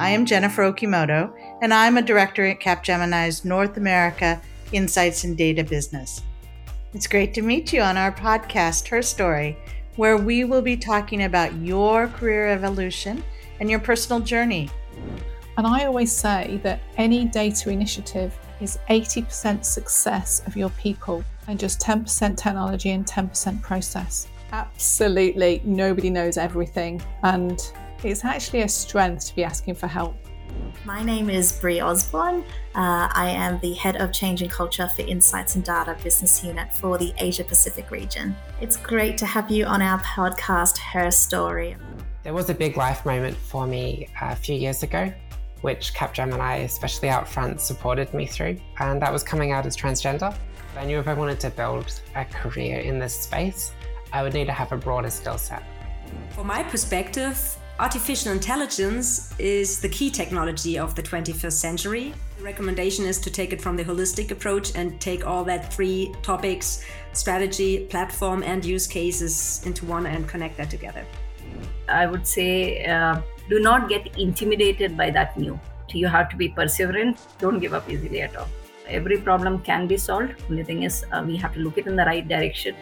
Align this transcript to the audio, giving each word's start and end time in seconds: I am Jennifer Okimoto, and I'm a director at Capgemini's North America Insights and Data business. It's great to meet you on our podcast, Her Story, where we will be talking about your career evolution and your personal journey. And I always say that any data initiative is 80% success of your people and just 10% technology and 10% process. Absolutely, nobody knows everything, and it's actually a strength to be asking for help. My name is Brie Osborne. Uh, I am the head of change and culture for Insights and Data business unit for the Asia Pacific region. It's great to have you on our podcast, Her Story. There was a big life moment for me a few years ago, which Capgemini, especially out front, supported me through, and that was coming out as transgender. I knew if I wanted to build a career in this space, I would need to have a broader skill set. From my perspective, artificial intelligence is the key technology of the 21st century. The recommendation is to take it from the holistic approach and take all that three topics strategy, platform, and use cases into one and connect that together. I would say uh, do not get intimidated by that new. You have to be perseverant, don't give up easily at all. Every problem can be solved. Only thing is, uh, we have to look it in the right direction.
I 0.00 0.08
am 0.08 0.24
Jennifer 0.24 0.62
Okimoto, 0.62 1.30
and 1.60 1.74
I'm 1.74 1.98
a 1.98 2.02
director 2.02 2.46
at 2.46 2.58
Capgemini's 2.58 3.44
North 3.44 3.76
America 3.76 4.40
Insights 4.72 5.24
and 5.24 5.36
Data 5.36 5.62
business. 5.62 6.22
It's 6.94 7.06
great 7.06 7.34
to 7.34 7.42
meet 7.42 7.70
you 7.70 7.82
on 7.82 7.98
our 7.98 8.10
podcast, 8.10 8.88
Her 8.88 9.02
Story, 9.02 9.58
where 9.96 10.16
we 10.16 10.44
will 10.44 10.62
be 10.62 10.74
talking 10.74 11.24
about 11.24 11.54
your 11.56 12.08
career 12.08 12.46
evolution 12.46 13.22
and 13.60 13.68
your 13.68 13.78
personal 13.78 14.20
journey. 14.20 14.70
And 15.58 15.66
I 15.66 15.84
always 15.84 16.10
say 16.10 16.58
that 16.62 16.80
any 16.96 17.26
data 17.26 17.68
initiative 17.68 18.34
is 18.62 18.78
80% 18.88 19.66
success 19.66 20.40
of 20.46 20.56
your 20.56 20.70
people 20.70 21.22
and 21.46 21.60
just 21.60 21.78
10% 21.78 22.38
technology 22.38 22.92
and 22.92 23.04
10% 23.04 23.60
process. 23.60 24.28
Absolutely, 24.52 25.60
nobody 25.62 26.08
knows 26.08 26.38
everything, 26.38 27.02
and 27.22 27.70
it's 28.02 28.24
actually 28.24 28.62
a 28.62 28.68
strength 28.68 29.26
to 29.26 29.36
be 29.36 29.44
asking 29.44 29.74
for 29.74 29.86
help. 29.86 30.16
My 30.84 31.02
name 31.02 31.28
is 31.28 31.52
Brie 31.52 31.80
Osborne. 31.80 32.44
Uh, 32.74 33.08
I 33.12 33.30
am 33.30 33.60
the 33.60 33.74
head 33.74 33.96
of 33.96 34.12
change 34.12 34.42
and 34.42 34.50
culture 34.50 34.88
for 34.88 35.02
Insights 35.02 35.54
and 35.54 35.64
Data 35.64 35.96
business 36.02 36.42
unit 36.42 36.74
for 36.74 36.98
the 36.98 37.12
Asia 37.18 37.44
Pacific 37.44 37.90
region. 37.90 38.34
It's 38.60 38.76
great 38.76 39.18
to 39.18 39.26
have 39.26 39.50
you 39.50 39.66
on 39.66 39.82
our 39.82 39.98
podcast, 40.00 40.78
Her 40.78 41.10
Story. 41.10 41.76
There 42.22 42.32
was 42.32 42.50
a 42.50 42.54
big 42.54 42.76
life 42.76 43.04
moment 43.04 43.36
for 43.36 43.66
me 43.66 44.08
a 44.20 44.34
few 44.34 44.56
years 44.56 44.82
ago, 44.82 45.12
which 45.60 45.94
Capgemini, 45.94 46.64
especially 46.64 47.10
out 47.10 47.28
front, 47.28 47.60
supported 47.60 48.12
me 48.14 48.26
through, 48.26 48.58
and 48.78 49.00
that 49.02 49.12
was 49.12 49.22
coming 49.22 49.52
out 49.52 49.66
as 49.66 49.76
transgender. 49.76 50.34
I 50.76 50.84
knew 50.86 50.98
if 50.98 51.08
I 51.08 51.14
wanted 51.14 51.40
to 51.40 51.50
build 51.50 52.00
a 52.14 52.24
career 52.24 52.80
in 52.80 52.98
this 52.98 53.14
space, 53.14 53.72
I 54.12 54.22
would 54.22 54.34
need 54.34 54.46
to 54.46 54.52
have 54.52 54.72
a 54.72 54.76
broader 54.76 55.10
skill 55.10 55.38
set. 55.38 55.62
From 56.30 56.46
my 56.46 56.62
perspective, 56.62 57.56
artificial 57.80 58.30
intelligence 58.30 59.32
is 59.38 59.80
the 59.80 59.88
key 59.88 60.10
technology 60.10 60.78
of 60.78 60.94
the 60.94 61.02
21st 61.02 61.52
century. 61.52 62.14
The 62.36 62.44
recommendation 62.44 63.06
is 63.06 63.18
to 63.20 63.30
take 63.30 63.54
it 63.54 63.62
from 63.62 63.74
the 63.74 63.82
holistic 63.82 64.30
approach 64.30 64.76
and 64.76 65.00
take 65.00 65.26
all 65.26 65.44
that 65.44 65.72
three 65.72 66.14
topics 66.22 66.84
strategy, 67.14 67.86
platform, 67.86 68.42
and 68.42 68.62
use 68.62 68.86
cases 68.86 69.62
into 69.64 69.86
one 69.86 70.04
and 70.04 70.28
connect 70.28 70.58
that 70.58 70.68
together. 70.68 71.04
I 71.88 72.06
would 72.06 72.26
say 72.26 72.84
uh, 72.84 73.22
do 73.48 73.58
not 73.60 73.88
get 73.88 74.18
intimidated 74.18 74.94
by 74.96 75.10
that 75.10 75.38
new. 75.38 75.58
You 75.92 76.06
have 76.06 76.28
to 76.28 76.36
be 76.36 76.50
perseverant, 76.50 77.18
don't 77.38 77.60
give 77.60 77.72
up 77.72 77.88
easily 77.88 78.20
at 78.20 78.36
all. 78.36 78.48
Every 78.88 79.18
problem 79.18 79.60
can 79.62 79.86
be 79.86 79.96
solved. 79.96 80.34
Only 80.50 80.64
thing 80.64 80.82
is, 80.82 81.04
uh, 81.12 81.24
we 81.26 81.36
have 81.38 81.54
to 81.54 81.60
look 81.60 81.78
it 81.78 81.86
in 81.86 81.96
the 81.96 82.04
right 82.04 82.28
direction. 82.28 82.76